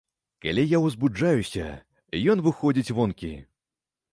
Калі 0.45 0.63
я 0.71 0.79
ўзбуджаюся, 0.85 1.67
ён 2.35 2.41
выходзіць 2.49 2.95
вонкі. 3.01 3.31